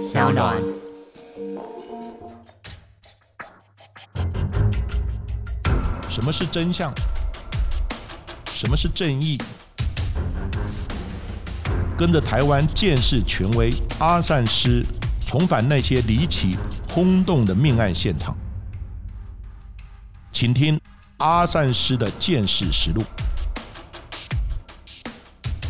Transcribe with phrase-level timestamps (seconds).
[0.00, 0.56] 小暖。
[6.08, 6.90] 什么是真相？
[8.46, 9.36] 什么是正义？
[11.98, 14.82] 跟着台湾建士权威阿善师，
[15.26, 16.56] 重返那些离奇
[16.88, 18.34] 轰动的命案现场，
[20.32, 20.80] 请听
[21.18, 23.04] 阿善师的见识实录。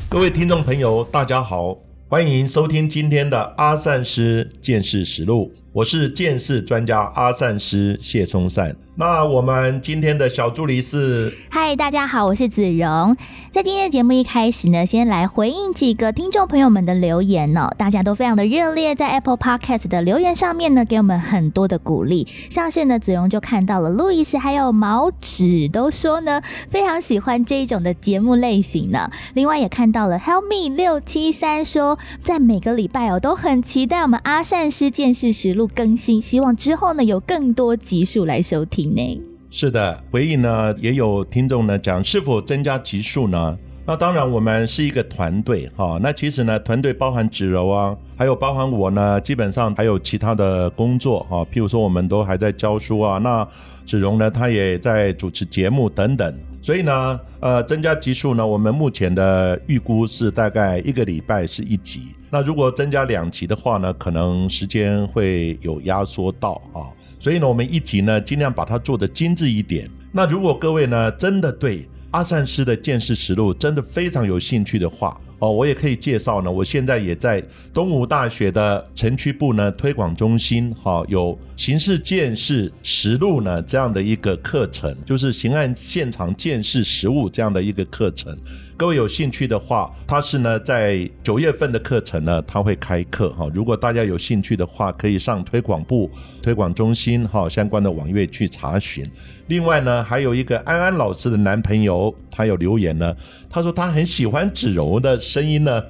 [0.08, 1.76] 各位听众朋友，大家好，
[2.10, 5.52] 欢迎收听今天的阿善师见识实录。
[5.72, 8.74] 我是见识专家阿善师谢松善。
[8.96, 13.16] 那我们今天的小助理是，嗨，大家好，我是子荣。
[13.50, 22.26] 在今天的节目一开始呢，先来回应几个听众朋友们的留言哦，大家都非常的热烈，在 Apple Podcast 的留言上面呢，给我们很多的鼓励。
[22.50, 29.10] 像是呢，子荣就看到了路易斯还有毛纸都说呢，非常喜欢这一种的节目类型呢。
[29.32, 39.20] 另外也看到了 Help Me 六七三说，在每个礼拜哦，都很期待我们阿善师见识实录更新，希望之后呢有更多集数来收听呢。
[39.50, 43.58] 是的，回应呢也有听众呢讲是否增加集数呢？
[43.86, 45.98] 那当然，我们是一个团队哈。
[46.00, 51.38] 那其实呢，团队包含子柔啊，还有包含我呢，基本上还有其他的工作哈。
[51.46, 53.18] 譬如说，我们都还在教书啊。
[53.18, 53.44] 那
[53.84, 56.32] 子荣呢，他也在主持节目等等。
[56.62, 62.08] 所以呢，呃，增加集数呢，我们目前的预估是大概一个礼拜是一集。
[62.30, 66.86] 那如果增加两集的话呢，可能时间会有压缩到啊。
[67.18, 69.88] 所以呢，我们一集呢，尽量把它做的精致一点。
[70.12, 76.52] 那如果各位呢，真的对阿善师的见识实录真的非常有兴趣的话，哦，我也可以介绍呢。
[76.52, 88.36] 我现在也在东吴大学的城区部呢推广中心，哈，有刑事见识实录呢这样的一个课程，就是刑案现场见识实物这样的一个课程。
[88.80, 93.46] 各位有兴趣的话，他是呢在九月份的课程呢，他会开课哈。
[93.52, 96.10] 如果大家有兴趣的话，可以上推广部
[96.42, 99.06] 推广中心哈相关的网页去查询。
[99.48, 103.14] 另外呢，还有一个安安老师的男朋友，他有留言呢，
[103.50, 105.84] 他说他很喜欢子柔的声音呢，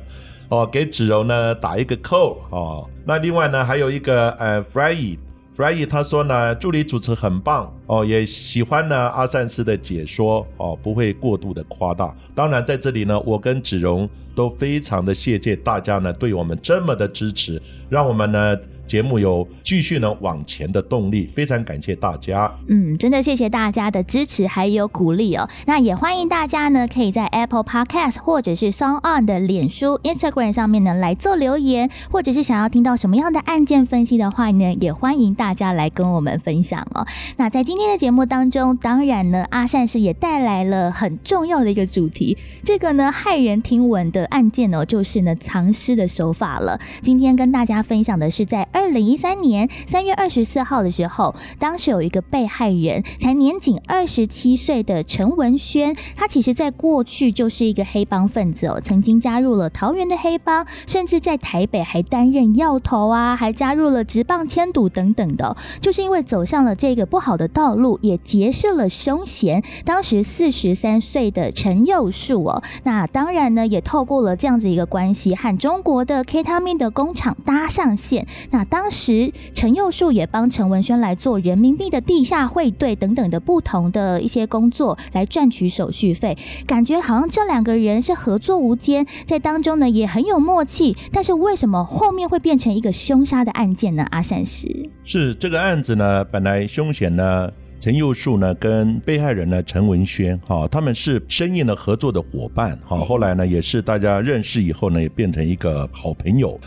[0.49, 2.91] 哦，给子柔呢打一个扣哦。
[3.05, 5.19] 那另外呢，还有一个呃 f r e y
[5.55, 7.73] f r e y 他说呢，助理主持很棒。
[7.91, 12.15] 哦，也喜欢呢阿善师的解说哦，不会过度的夸大。
[12.37, 18.57] 当然，在这里呢，我跟子荣都非常的谢谢大家呢，对我们这么的支持，让我们呢
[18.87, 21.29] 节目有继续呢往前的动力。
[21.35, 22.49] 非常感谢大家。
[22.69, 25.49] 嗯，真的谢谢大家的支持还有鼓励哦。
[25.67, 37.05] 那也欢迎大家呢，可以在 Apple Podcast 或者是 Song On 的脸书、Instagram 上面呢来做留言，或者是想要听到什么样的案件分析的话呢，也欢迎大家来跟我们分享哦。
[37.37, 42.37] 那在今今今天的节目当中，当然呢，阿善师也带来了很重要的一个主题。
[42.63, 46.79] 这个呢，骇人听闻的案件呢，就是呢藏尸的手法了。
[47.01, 67.70] 今天跟大家分享的是，在二零一三年三月二十四号的时候，当时有一个被害人，才年仅二十七岁的陈文轩，他其实在过去就是一个黑帮分子哦，曾经加入了桃园的黑帮，甚至在台北还担任要头啊，还加入了直棒牵赌等等的，就是因为走上了这个不好的道。
[67.75, 78.27] 路也结识了凶嫌，当时四十三岁的陈佑树哦，那当然呢，也透过了这样子一个关系，和中国的 K 他命的工厂搭上线。
[78.51, 86.37] 那当时陈佑树也帮陈文轩来做人民币的地下汇兑等等的不同的一些工作，来赚取手续费。
[86.67, 90.97] 感觉好像这两个人是合作无间，在当中呢也很有默契。
[91.13, 94.07] 但是为什么后面会变成一个凶杀的案件呢？
[94.11, 97.51] 阿善师是这个案子呢，本来凶险呢。
[97.81, 106.61] 陈佑树呢，跟被害人呢陈文轩，哈，他们是生意呢合作的伙伴，哈，后来呢也是大家认识以后呢，也变成一个好朋友，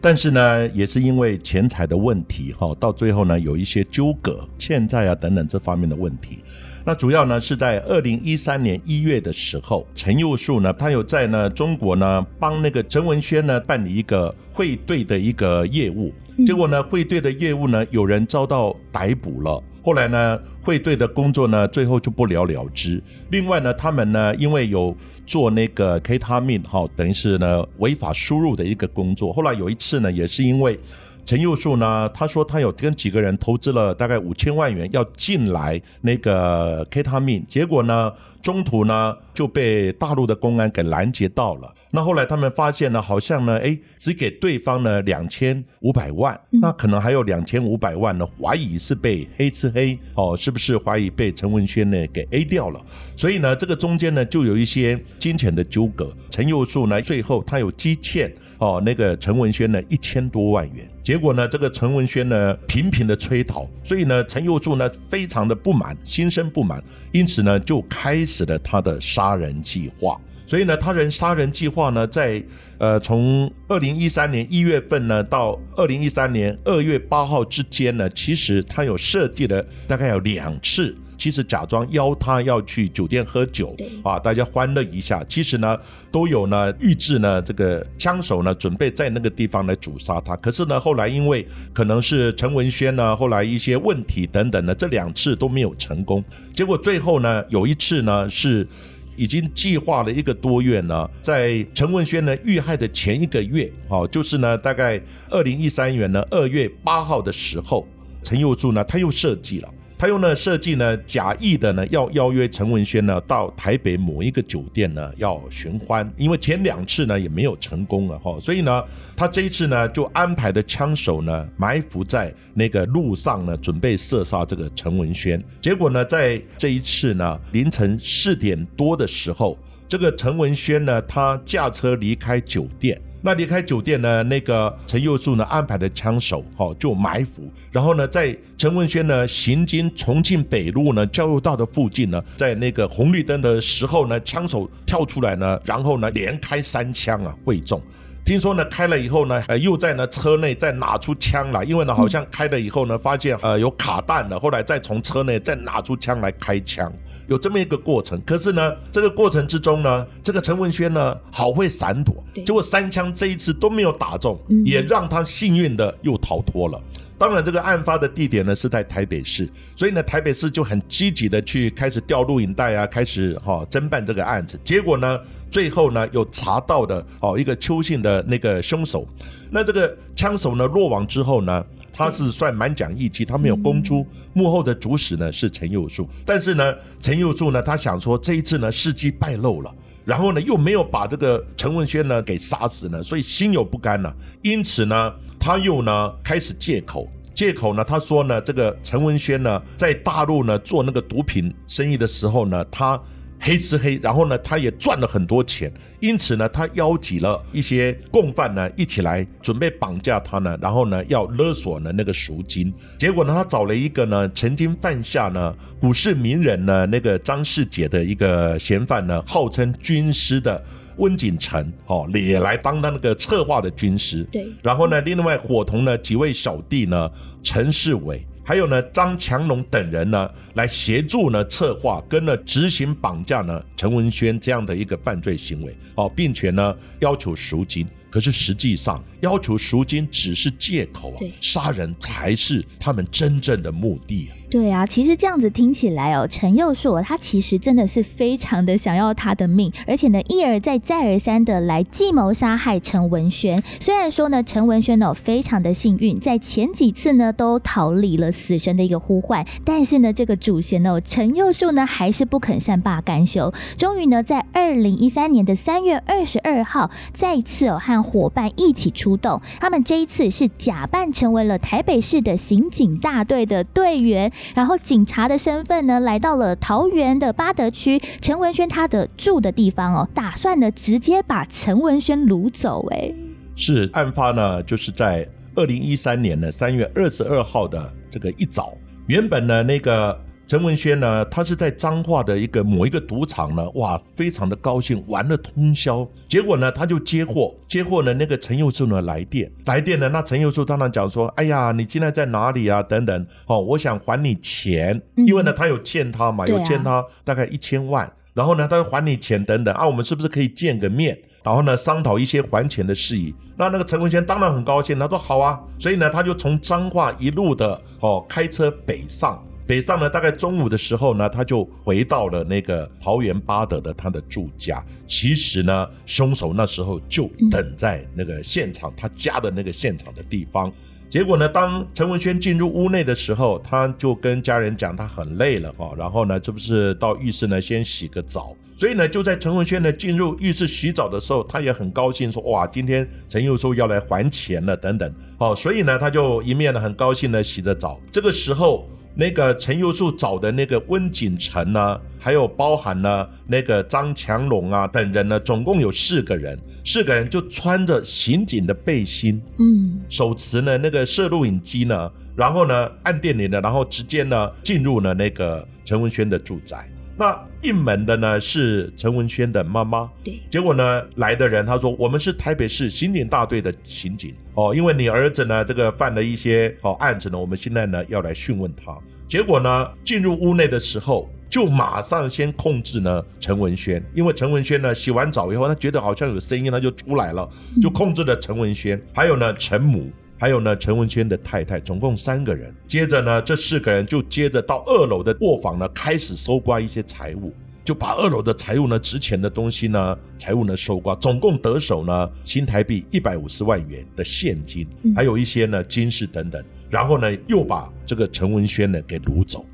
[0.00, 6.38] 但是呢，也是因为钱财的问题，哈，到最后呢有一些纠葛、欠债啊等等这方面的问题。
[6.84, 16.12] 那主要呢是在二零一三年一月的时候，陈佑树呢，他有在呢中国呢帮那个陈文轩呢办理一个汇兑的一个业务，
[16.46, 19.62] 结果呢汇兑的业务呢有人遭到逮捕了。
[19.82, 23.02] 后来呢，汇兑的工作呢，最后就不了了之。
[23.30, 24.94] 另外呢，他们呢，因为有
[25.26, 29.32] 做那个 K 他命哈，等于是呢违法输入的一个工作。
[29.32, 30.78] 后来有一次呢，也是因为。
[31.24, 32.08] 陈佑树呢？
[32.12, 38.12] 他说他有跟几个人投资了大概五千万元要进来那个 K 他命，结果呢
[38.42, 41.72] 中途呢就被大陆的公安给拦截到了。
[41.92, 52.80] 那后来他们发现呢，好像呢，哎，只给对方呢两千五百万，那可能还有两千五百万呢，怀疑是被黑吃黑哦，是不是怀疑被陈文轩呢给 A 掉了？
[53.16, 56.12] 所以呢，这个中间呢就有一些金钱的纠葛。
[56.30, 60.88] 陈佑树呢最后他有积欠哦那个陈文轩呢一千多万元。
[61.02, 66.82] 结果呢，这个陈文轩呢频频的催讨，所以呢，陈佑柱呢非常的不满，心生不满，
[67.12, 70.20] 因此呢就开始了他的杀人计划。
[70.46, 72.42] 所以呢，他人杀人计划呢，在
[72.78, 80.94] 呃从二零一三年一月份呢到二零一三年二月八号之间呢，其实他有设计了大概有两次。
[81.20, 85.22] 其实假装邀他要去酒店喝酒，啊，大家欢乐一下。
[85.28, 85.78] 其实呢，
[86.10, 90.34] 都有呢预制呢这个枪手呢准备在那个地方来主杀他。
[90.36, 96.24] 可是呢，后来因为可能是陈文轩呢，后来一些问题等等呢，这两次都没有成功。
[96.54, 98.66] 结果最后呢，有一次呢是
[99.14, 107.86] 已经计划了一个多月呢，在陈文轩呢遇害的前一个月，哦，就是呢大概二零一三年呢二月八号的时候，
[108.22, 109.68] 陈佑柱呢他又设计了。
[110.00, 118.82] 他用呢设计呢假意的呢要邀约陈文轩呢到台北某一个酒店呢要寻欢，因为前两次呢也没有成功了哈，所以呢
[119.14, 132.98] 他这一次呢就安排的枪手呢埋伏在那个路上呢准备射杀这个陈文轩，结果呢在这一次呢凌晨四点多的时候，这个陈文轩呢他驾车离开酒店。
[133.22, 134.22] 那离开酒店呢？
[134.22, 147.80] 那个陈佑树呢安排的枪手，哈，就埋伏，然后呢，在陈文轩呢行经重庆北路呢交流道的附近呢，在那个红绿灯的时候呢，枪手跳出来呢，然后呢连开三枪啊，会中。
[148.24, 156.92] 听说呢，开了以后呢，呃，又在呢车内再拿出枪来，因为呢，好像开了以后呢，发现呃有卡弹了，后来再从车内再拿出枪来开枪，
[157.26, 158.20] 有这么一个过程。
[158.24, 166.80] 可是呢，这个过程之中呢，这个陈文轩呢，好会闪躲，结果三枪这一次都没有打中，也让他幸运的又逃脱了。
[167.20, 169.46] 当然，这个案发的地点呢是在台北市，
[169.76, 174.58] 所以呢，台北市就很积极的去开始调录影带啊，开始哈侦办这个案子。
[174.64, 175.20] 结果呢，
[175.50, 179.06] 最后呢有查到的哦一个邱姓的那个凶手。
[179.50, 181.62] 那这个枪手呢落网之后呢，
[181.92, 186.08] 他是算蛮讲义气，他没有供出幕后的主使呢是陈佑树。
[186.24, 189.70] 但是呢，陈佑树呢他想说这一次呢事迹败露了，
[190.10, 194.12] 然后呢又没有把这个陈文轩呢给杀死呢，所以心有不甘呢，
[194.42, 195.12] 因此呢。
[195.42, 203.00] 他又呢开始借口，借口呢，他说呢，这个陈文轩呢，在大陆呢做那个毒品生意的时候呢，他
[203.40, 212.72] 黑吃黑，然后呢，他也赚了很多钱，因此呢，他邀集了一些共犯呢，一起来准备绑架他呢，然后呢，要勒索呢那个赎金。
[212.98, 220.62] 结果呢，他找了一个呢，曾经犯下呢股市名人呢那个张世杰的一个嫌犯呢，号称军师的。
[220.96, 224.22] 温景成哦，也来当他那个策划的军师。
[224.30, 227.10] 对，然后呢，另外伙同呢几位小弟呢，
[227.42, 237.86] 陈世伟，还有呢张强龙等人呢，来协助呢策划跟呢执行绑架呢陈文轩这样的一个犯罪行为哦，并且呢要求赎金。
[238.10, 244.34] 可是实际上，要求赎金只是借口啊，杀人才是他们真正的目的啊。
[244.50, 253.62] 对啊，其实这样子听起来哦，陈佑硕他其实真的是非常的想要他的命，而且呢一而再再而三的来计谋杀害陈文轩。
[253.78, 263.54] 虽然说呢，陈文轩哦非常的幸运，在前几次呢都逃离了死神的一个呼唤，但是呢这个主嫌哦陈佑硕呢还是不肯善罢甘休。
[263.78, 274.32] 终于呢在二零一三年的三月二十二号，再次哦和伙伴一起出动，他们这一次是假扮成为了台北市的刑警大队的队员。
[274.54, 282.86] 然后警察的身份呢，来到了桃园的八德区陈文轩他的住的地方哦，打算呢直接把陈文轩掳走。
[282.90, 283.12] 哎，
[283.56, 288.74] 是案发呢，就是在二零一三年的三月二十二号的这个一早，
[289.06, 290.18] 原本呢那个。
[290.50, 296.04] 陈文轩呢，他是在彰化的一个某一个赌场呢，哇，非常的高兴，玩了通宵。
[296.28, 302.82] 结果呢，他就接货，接货呢，那个陈佑树呢来电，来电呢，那陈佑树当然讲说，哎呀，你现在在哪里啊？
[302.82, 313.32] 等等，哦，我想还你钱，因为呢，他有欠他嘛，有欠他大概一千万，然后呢，他要还你钱等等啊，我们是不是可以见个面，然后呢，商讨一些还钱的事宜？
[313.56, 319.40] 那那个陈文轩当然很高兴，他说好啊，所以呢，他就从彰化一路的哦开车北上。
[319.70, 324.84] 北上呢，大概中午的时候呢，他就回到了那个桃园八德的他的住家。
[325.06, 330.72] 其实呢，凶手那时候就等在那个现场，他家的那个现场的地方。
[331.08, 338.56] 结果呢，当陈文轩进入屋内的时候，他就跟家人讲他很累了哈，然后呢，这不是到浴室呢先洗个澡。
[338.76, 345.14] 所以呢，就在陈文轩呢进入浴室洗澡的时候，他也很高兴说哇，今天陈佑说要来还钱了等等。
[345.38, 348.00] 哦，所以呢，他就一面呢很高兴的洗着澡。
[348.10, 348.90] 这个时候。
[349.14, 366.88] 那个陈佑树找的那个温景成呢，还有包含了那个张强龙啊等人呢，总共有四个人，四个人就穿着刑警的背心，嗯，手持呢那个摄录影机呢，然后呢按电铃呢，然后直接呢进入了那个陈文轩的住宅。
[367.16, 374.34] 那应门的呢是陈文轩的妈妈，对，结果呢来的人他说我们是台北市刑警大队的刑警。
[374.54, 378.96] 哦，因为你儿子呢这个犯了一些哦案子呢，我们现在呢要来讯问他。
[379.28, 387.48] 结果呢进入屋内的时候，就马上先控制呢陈文轩，因为陈文轩呢洗完澡以后，他觉得好像有声音，他就出来了，
[387.82, 390.10] 就控制了陈文轩，还有呢陈母。
[390.40, 392.74] 还有呢，陈文轩的太太，总共三个人。
[392.88, 397.52] 接着呢，这四个人就接着到二楼的卧房呢，开始搜刮一些财物，
[397.84, 406.64] 就把二楼的财物呢、值钱的东西呢、财物呢搜刮，总共得手呢新台币一百五十万元的现金，还有一些呢金饰等等。
[406.88, 409.66] 然后呢，又把这个陈文轩呢给掳走。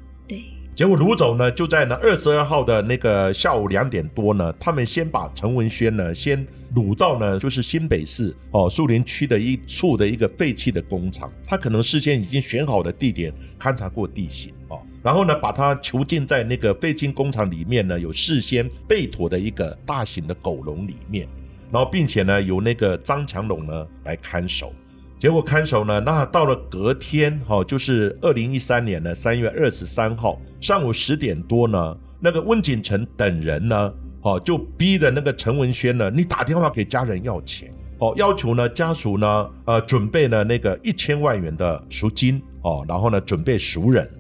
[0.76, 6.47] 结果掳走呢，就在呢二十二号的那个下午两点多呢，他们先把陈文轩呢先。
[6.75, 21.26] 掳到呢，就是新北市哦树林区的一处的一个废弃的工厂，他可能事先已经选好的地点，勘察过地形哦，然后呢，把他囚禁在那个废弃工厂里面呢，有事先备妥的一个大型的狗笼里面，
[21.73, 24.71] 然后并且呢，由那个张强龙呢来看守，
[25.18, 33.92] 结果看守呢，那到了隔天哈，就是二零一三年的三月二十三号上午十点多呢，那个温景成等人呢。
[34.23, 44.11] 哦，就逼着那个陈文轩呢，你打电话给家人要钱，哦，要求呢家属呢，呃，准备呢那个一千万元的赎金，哦，然后呢准备赎人。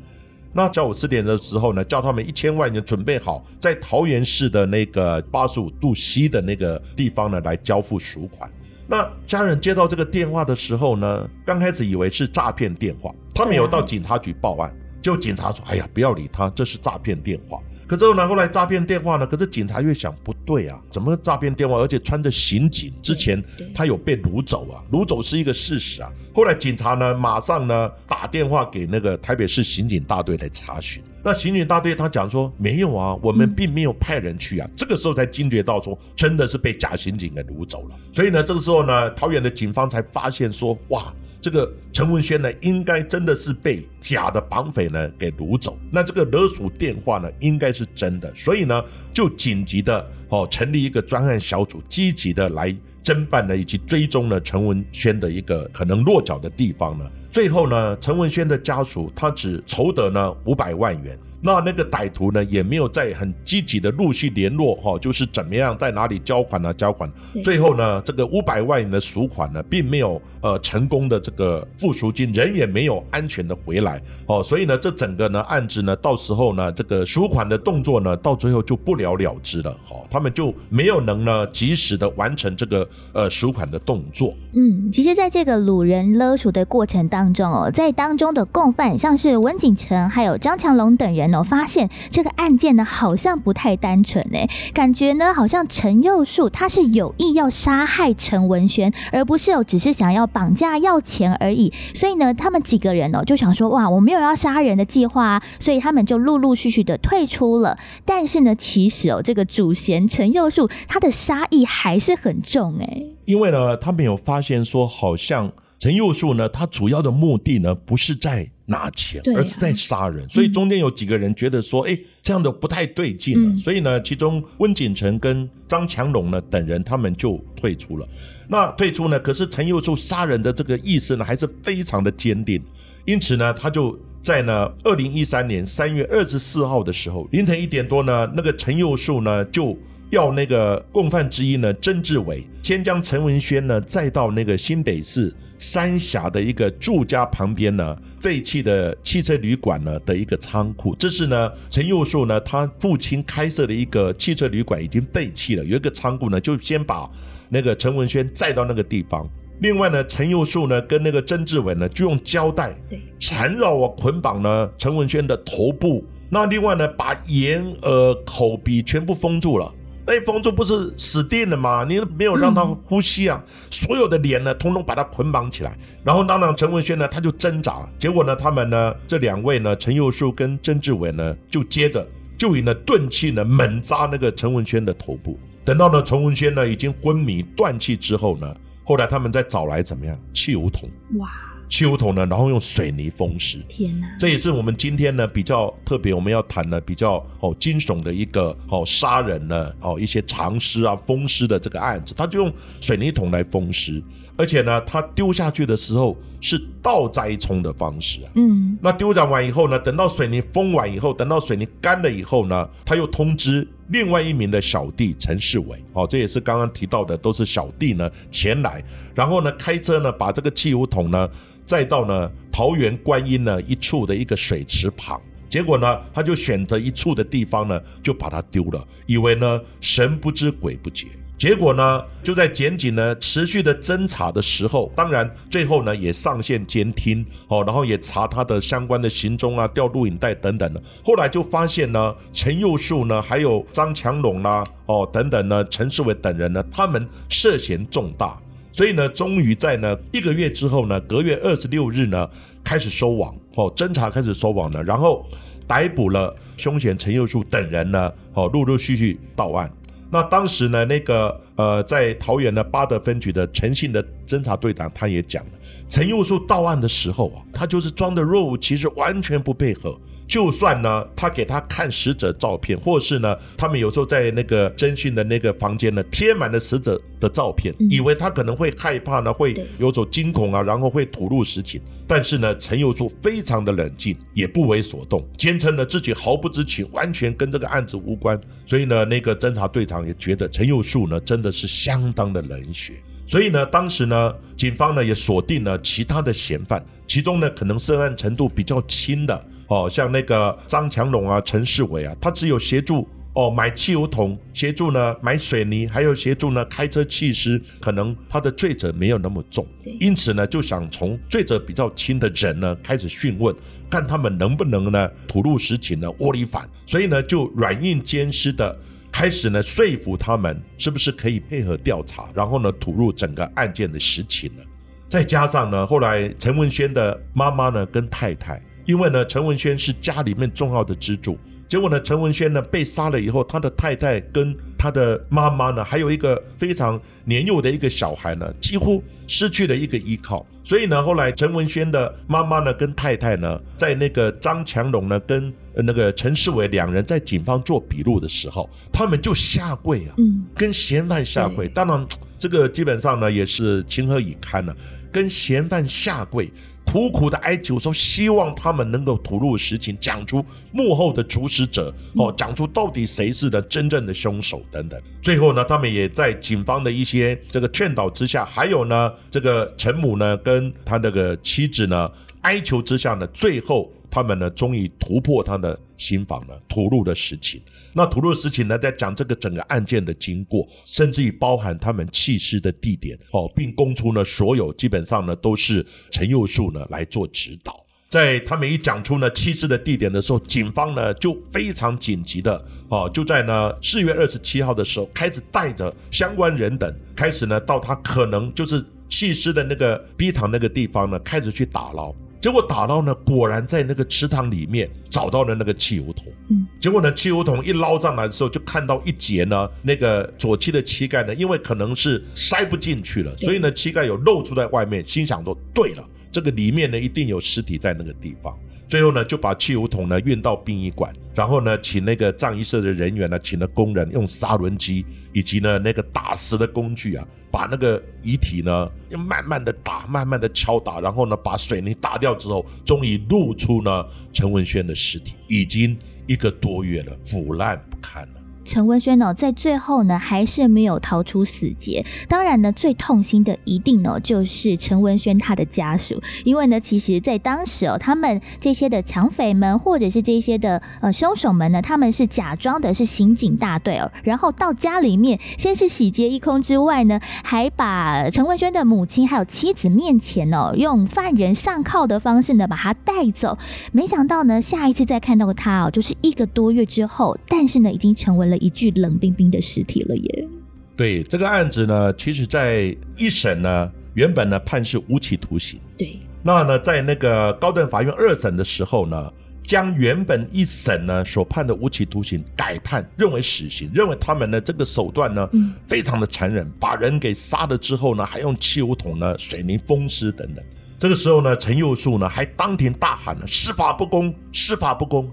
[0.52, 8.48] 那下午四点的时候呢，叫他们一千万元准备好，在桃园市的那个八十五度西的那个地方呢来交付赎款。
[8.88, 17.58] 那家人接到这个电话的时候呢，刚开始以为是诈骗电话，他们有到警察局报案，就警察说，哎呀，不要理他，这是诈骗电话。
[17.88, 19.24] 可之后拿过来诈骗电话呢？
[19.24, 21.76] 可是警察越想不对啊，怎么诈骗电话？
[21.78, 26.10] 而且穿着刑警，之前他有被掳走啊，掳走是一个事实啊。
[26.34, 31.02] 后来警察呢，马上呢打电话给那个台北市刑警大队来查询。
[31.26, 34.70] 那刑警大队他讲说没有啊，我们并没有派人去啊。
[34.76, 37.96] 这个时候才惊觉到说，真的是被假刑警给掳走了。
[38.12, 41.12] 所以呢，这个时候呢，桃园的警方才发现说，哇。
[41.38, 45.76] 这个陈文轩呢，应该真的是被假的绑匪呢给掳走。
[45.92, 52.74] 那这个勒索电话呢，应该是真的，所以呢，就紧急的哦成立一个专案小组，积极的来
[53.06, 57.08] 侦办呢，以及追踪呢陈文轩的一个可能落脚的地方呢。
[57.30, 61.16] 最后呢，陈文轩的家属他只筹得呢五百万元。
[61.42, 66.72] 那那个歹徒呢，也没有在很积极的陆续联络哈，就是怎么样在哪里交款呢？
[66.74, 67.10] 交款，
[67.44, 84.34] 最后呢，这个五百万元的赎款呢，并没有呃成功的这个付赎金，人也没有安全的回来哦，所以呢，这整个呢案子呢，到时候呢，这个赎款的动作呢，到最后就不了了之了哈，他们就没有能呢及时的完成这个呃赎款的动作。
[84.54, 91.25] 嗯，其实，在这个掳人勒赎的过程当中哦，在当中的共犯像是文景成还有张强龙等人。
[91.34, 101.72] 我发现这个案件呢，好像不太单纯哎，感觉呢，好像陈佑树他是有意要杀害陈文轩，而不是有只是想要绑架要钱而已。
[101.94, 107.76] 所以呢，他们几个人哦，就想说哇，我没有要杀人的计划啊，所以他们就陆陆续续的退出了。
[108.04, 118.50] 但是呢，其实哦，这个主嫌陈佑树他的杀意还是很重哎，因为呢，他们有发现说，好像陈佑树呢，他主要的目的呢，不是在。
[118.68, 123.56] 拿钱，而是在杀人，所以中间有几个人觉得说，哎，这样的不太对劲了。
[123.56, 128.08] 所以呢，其中温景成跟张强龙呢等人，他们就退出了。
[128.48, 132.60] 那退出呢，可是陈佑树杀人的这个意思呢，还是非常的坚定。
[133.04, 139.78] 因此呢，他就在呢二零一三年三月二十四号的时候，凌晨一点多呢，那个陈佑树呢就
[140.10, 145.34] 要那个共犯之一呢曾志伟，先将陈文轩呢载到那个新北市。
[145.58, 157.10] 三峡的一个住家旁边呢，废弃的汽车旅馆呢的一个仓库，这是呢陈佑树呢他父亲开设的一个汽车旅馆已经废弃了，有一个仓库呢就先把
[157.48, 159.26] 那个陈文轩载到那个地方。
[159.60, 162.76] 另外呢，陈佑树呢跟那个曾志伟呢就用胶带
[163.18, 169.72] 缠绕我捆绑呢陈文轩的头部，那另外呢把眼耳口鼻全部封住了。
[170.06, 171.84] 那封住不是死定了吗？
[171.88, 173.42] 你没有让他呼吸啊！
[173.70, 175.76] 所有的脸呢，通通把他捆绑起来。
[176.04, 177.86] 然后当然陈文轩呢，他就挣扎。
[177.98, 182.06] 结果呢，他们呢，这两位呢，陈佑树跟曾志伟呢，就接着
[182.38, 185.36] 就以呢钝器呢猛扎那个陈文轩的头部。
[185.64, 190.88] 等到呢陈文轩呢已经昏迷断气之后呢，后来他们再找来怎么样汽油桶？
[191.18, 191.28] 哇！
[191.68, 193.58] 汽油桶呢，然后用水泥封尸。
[193.68, 194.06] 天哪！
[194.18, 204.02] 这也是我们今天呢比较特别，我们要谈的比较哦惊悚的一个哦杀人呢哦一些藏尸啊封尸的这个案子，他就用水泥桶来封尸，
[204.36, 208.30] 而且呢他丢下去的时候是倒栽葱的方式啊。
[208.36, 218.82] 嗯，那丢染完以后呢，等到水泥封完以后，等到水泥干了以后呢，他又通知另外一名的小弟陈世伟，哦，这也是刚刚提到的，都是小弟呢前来，
[219.14, 221.28] 然后呢开车呢把这个汽油桶呢
[221.66, 225.20] 再到呢桃园观音呢一处的一个水池旁。
[225.50, 231.06] 结果呢，他就选择一处的地方呢，就把它丢了，以为呢神不知鬼不觉。
[231.38, 240.82] 结果呢，就在检警呢持续的侦查的时候，当然最后呢也上线监听哦，然后也查他的相关的行踪啊，调录影带等等的。
[241.04, 248.36] 后来就发现呢，陈佑树呢，还有张强龙啦，哦等等呢，陈世伟等人呢，他们涉嫌重大，
[248.76, 252.28] 所以呢，终于在呢一个月之后呢，隔月二十六日呢
[252.62, 255.26] 开始收网哦，侦查开始收网了，然后
[255.66, 259.72] 逮捕了凶嫌陈佑树等人呢，哦陆陆续续到案。
[260.10, 265.52] 那当时呢，那个呃，在桃园的八德分局的陈姓的侦查队长，他也讲了，
[265.88, 269.98] 陈佑树到案的时候啊，他就是装的若无其事，完全不配合。
[270.28, 281.80] 就算呢，他给他看死者照片，或是呢，他们有时候在那个侦讯的那个房间呢，贴满了死者的照片，以为他可能会害怕呢，会有种惊恐啊，然后会吐露实情。
[282.08, 288.38] 但是呢，陈佑树非常的冷静，也不为所动，坚称呢自己毫不知情，完全跟这个案子无关。
[288.66, 292.94] 所以呢，那个侦查队长也觉得陈佑树呢真的是相当的冷血。
[293.28, 299.44] 所以呢，当时呢，警方呢也锁定了其他的嫌犯，其中呢可能涉案程度比较轻的。
[299.68, 309.66] 哦，像那个张强龙啊、陈世伟啊，他只有协助哦买汽油桶，协助呢买水泥，还有协助呢开车弃尸，可能他的罪责没有那么重，
[309.98, 313.54] 因此呢就想从罪责比较轻的人呢开始讯问，
[313.90, 318.78] 看他们能不能呢吐露实情呢窝里反，所以呢就软硬兼施的
[319.10, 324.62] 开始呢说服他们是不是可以配合调查，然后呢吐露整个案件的实情呢，
[325.08, 328.62] 再加上呢后来陈文轩的妈妈呢跟太太。
[328.86, 331.38] 因为呢，陈文轩是家里面重要的支柱。
[331.68, 340.46] 结果呢，陈文轩呢被杀了以后，他的太太跟他的妈妈呢，还有一个非常年幼的一个小孩呢，几乎失去了一个依靠。
[340.62, 351.66] 所以呢，后来陈文轩的妈妈呢跟太太呢，在那个张强龙呢跟那个陈世伟两人在警方做笔录的时候，他们就下跪啊，嗯，跟嫌犯下跪。
[351.66, 352.06] 当然，
[352.38, 354.72] 这个基本上呢也是情何以堪呢，
[355.10, 356.48] 跟嫌犯下跪。
[356.86, 364.98] 苦苦的哀求说，希望他们能够吐露实情，讲出幕后的主使者哦，讲出到底谁是的真正的凶手等等。
[365.20, 373.92] 最后呢，他们也在警方的一些这个劝导之下，还有呢，这个陈母呢跟他那个妻子呢哀求之下呢，最后。
[374.10, 377.60] 他们呢，终于突破他的心房了，吐露了实情。
[377.94, 387.84] 那吐露实情呢，在讲这个整个案件的经过，甚至于包含他们弃尸的地点哦，并供出呢所有基本上呢都是陈佑树呢来做指导。
[388.08, 402.14] 在他们一讲出呢弃尸的地点的时候，警方呢就非常紧急的哦，就在呢四月二十七号的时候，开始带着相关人等，开始呢到他可能就是弃尸的那个逼塘那个地方呢，开始去打捞。
[402.40, 406.26] 结果打捞呢，果然在那个池塘里面找到了那个汽油桶。
[406.48, 415.06] 嗯，结果呢，汽油桶一捞上来的时候，就看到一截呢，那个左膝的膝盖呢，因为可能是塞不进去了，所以呢，膝盖有露出在外面。
[415.06, 418.56] 心想说，对了，这个里面呢，一定有尸体在那个地方。
[418.88, 438.40] 最后呢，就把汽油桶呢运到殡仪馆，然后呢，请那个葬仪社的人员呢，请了工人用砂轮机以及呢那个打石的工具啊，把那个遗体呢，要慢慢的打，慢慢的敲打，然后呢，把水泥打掉之后，终于露出呢陈文轩的尸体，已经一个多月了，腐烂不堪了。
[438.66, 442.04] 陈文轩呢，在最后呢，还是没有逃出死劫。
[442.28, 463.56] 当然呢，最痛心的一定呢，就是陈文轩他的家属，因为呢，其实在当时哦，他们这些的抢匪们，或者是这些的呃凶手们呢，他们是假装的是刑警大队哦，然后到家里面，先是洗劫一空之外呢，还把陈文轩的母亲还有妻子面前哦，用犯人上铐的方式呢，把他带走。
[463.92, 468.55] 没想到呢，下一次再看到他哦，就是一个多月之后，但是呢，已经成为了。
[468.58, 470.48] 一具冷冰冰的尸体了耶！
[470.96, 475.78] 对这个案子呢，其实，在一审呢，原本呢判是无期徒刑。
[475.98, 485.48] 对，那呢，在那个高等法院二审的时候呢，将原本一审呢所判的无期徒刑改判，认为死刑，认为他们呢这个手段呢
[485.86, 490.64] 非常的残忍，把人给杀了之后呢，还用汽油桶呢水泥封尸等等。
[490.98, 495.30] 这个时候呢，陈佑树呢还当庭大喊了：“司法不公，司法不公！”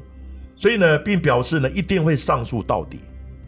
[0.57, 2.99] 所以呢，并表示呢一定会上诉到底。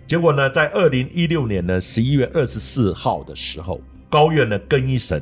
[0.08, 5.20] 结果呢，在二零一六年呢十一月二十四号的时候，高院呢更一审，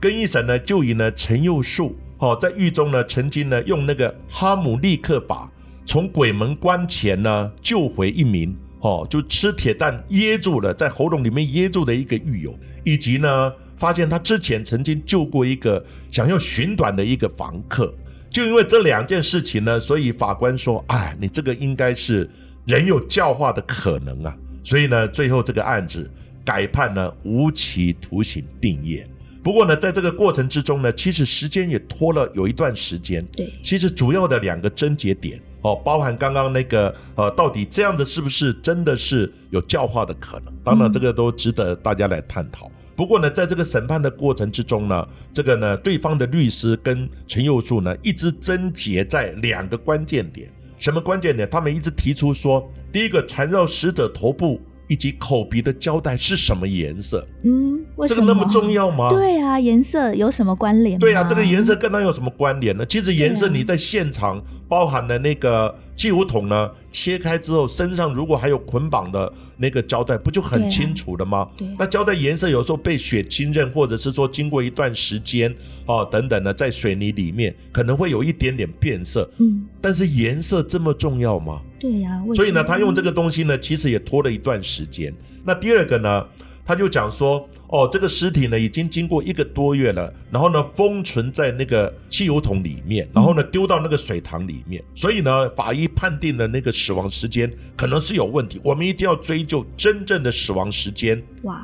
[0.00, 5.50] 更一审呢就以呢陈佑树哦在狱中呢曾经呢用那个哈姆立克法
[5.84, 17.92] 从鬼门关前呢救回一名哦就吃铁蛋噎住了在喉咙里面噎住的一个狱友，以及呢发现他之前曾经救过一个想要寻短的一个房客，
[18.30, 22.30] 就因为这两件事情呢，所以法官说，哎，你这个应该是。
[22.66, 26.10] 仍有教化的可能啊，所以呢，最后这个案子
[26.44, 29.04] 改判呢无期徒刑定谳。
[29.42, 33.24] 不过呢，在这个过程之中呢，其实时间也拖了有一段时间。
[33.32, 40.52] 对，其实主要的两个症结点哦，包含刚刚那个呃，到底这样子是不是真的是有教化的可能？
[40.62, 42.70] 当然，这个都值得大家来探讨。
[42.94, 50.50] 不过呢，在这个审判的过程之中呢，这个呢，对方的律师跟陈佑柱呢，一直症结在两个关键点。
[50.80, 51.46] 什么关键点？
[51.48, 54.58] 他们一直提出说，第一个缠绕死者头部
[54.90, 57.24] 以及口鼻的胶带是什么颜色？
[57.44, 59.08] 嗯，这个那么重要吗？
[59.08, 60.98] 对啊，颜色有什么关联？
[60.98, 62.84] 对啊，这个颜色跟它有什么关联呢？
[62.84, 65.72] 其实颜色你在现场包含的那个。
[65.96, 66.70] 汽油桶呢？
[66.90, 71.46] 切开之后，身上如果还有捆绑的那个胶带，不就很清楚了吗？
[71.78, 79.30] 那胶带颜色有时候被血浸润，或者是说经过一段时间哦等等的，在水泥里面可能会有一点点变色。
[79.36, 81.60] 嗯，但是颜色这么重要吗？
[81.80, 85.12] 对呀，所以呢，他用这个东西呢，其实也拖了一段时间。
[85.44, 86.24] 那第二个呢？
[86.62, 101.20] 他就讲说，哦，这个尸体呢已经经过一个多月了，然后呢封存在那个汽油桶里面，然后呢丢到那个水塘里面，所以呢法医判定的那个死亡时间可能是有问题，我们一定要追究真正的死亡时间。
[101.42, 101.60] 哇。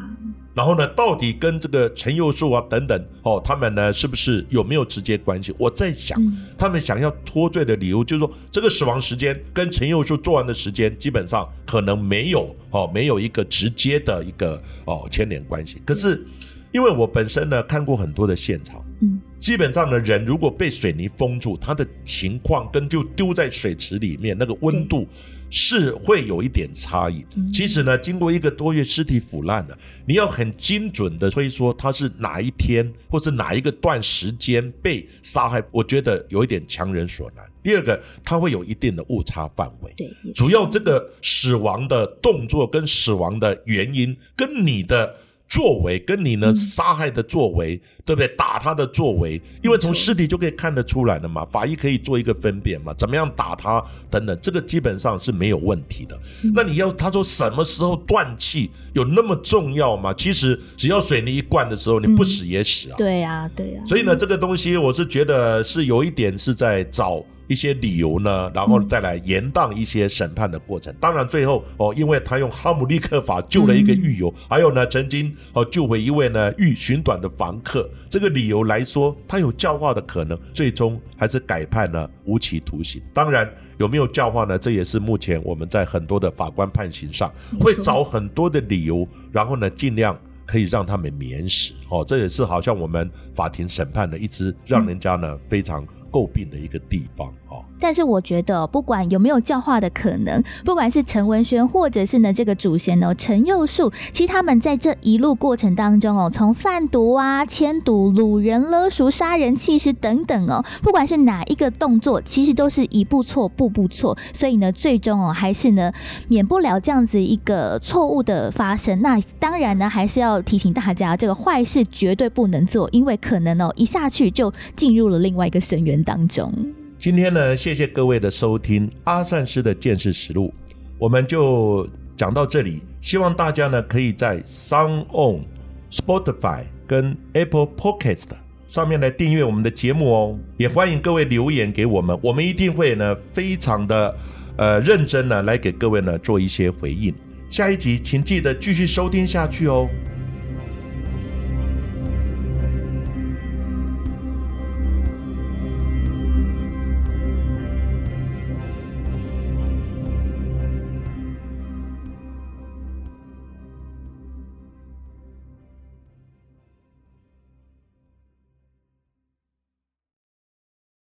[0.57, 5.55] 然后呢，到底跟这个陈佑树啊等等哦，他们呢是不是有没有直接关系？
[5.59, 6.19] 我在想，
[6.57, 15.77] 他们想要脱罪的理由就是说，这个死亡时间跟陈佑树作案的时间基本上可能没有哦，没有一个直接的一个哦牵连关系。
[15.85, 16.27] 可是，
[16.73, 25.07] 因为我本身呢看过很多的现场，嗯，基本上呢人如果被水泥封住，他的情况跟就丢在水池里面那个温度。
[25.51, 27.25] 是会有一点差异。
[27.53, 37.45] 其实呢，经过一个多月，尸体腐烂了，你要很精准的推说他是哪一天或是哪一个段时间被杀害，我觉得有一点强人所难。
[37.63, 39.93] 第二个，它会有一定的误差范围。
[39.97, 45.17] 对，主要这个死亡的动作跟死亡的原因跟你的。
[45.49, 48.27] 作为跟你呢杀害的作为，对不对？
[48.37, 51.45] 打他的作为，因为从尸体就可以看得出来的嘛。
[51.45, 56.19] 法医可以做一个分辨嘛，怎么样打他等等，这个基本上是没有问题的。
[56.55, 60.13] 那你要他说什么时候断气，有那么重要吗？
[60.15, 62.95] 其实只要水泥一灌的时候，你不死也死啊。
[62.99, 63.83] 对呀，对呀。
[63.87, 67.25] 所以呢，这个东西我是觉得是有一点是在找。
[67.47, 70.95] 一些理由呢，然后再来延宕一些审判的过程。
[71.01, 83.01] 当然，最后哦，因为他用哈姆立克法救了一个狱友，还有呢，曾经哦救回一位呢狱寻短的房客，这个理由来说，他有教化的可能，最终还是改判了无期徒刑。
[83.13, 84.59] 当然，有没有教化呢？
[84.59, 91.73] 这也是目前我们在很多的法官判刑上会找很多的理由，然后呢，尽量可以让他们免死。
[91.89, 95.87] 哦，这也是好像我们法庭审判的一直让人家呢非常。
[96.17, 97.35] 诟病的一个地方。
[97.79, 115.93] 但是我觉得，不管有没有教化的可能，不管是陈文轩，或者是呢这个主嫌哦陈佑树，其实他们在这一路过程当中哦，从贩毒啊、牵赌、掳人勒赎、杀人弃尸等等哦，不管是哪一个动作，其实都是一步错，步步错，所以呢，最终哦还是呢
[116.29, 119.03] 免不了这样子一个错误的发生。
[119.03, 126.51] 那当然呢，还是要提醒大家，这个坏事绝对不能做，因为可能哦一下去就进入了另外一个深渊当中。
[126.99, 130.53] 今天呢，谢谢各位的收听，阿善师的见识实录，
[130.99, 132.83] 我们就讲到这里。
[133.03, 135.45] 希望大家呢，可以在 Sound On、
[135.91, 138.29] Spotify 跟 Apple Podcast
[138.67, 140.39] 上面来订阅我们的节目哦。
[140.57, 144.17] 也欢迎各位留言给我们，我们一定会呢，非常的
[144.57, 147.15] 呃认真呢，来给各位呢做一些回应。
[147.51, 149.87] 下一集请记得继续收听下去哦。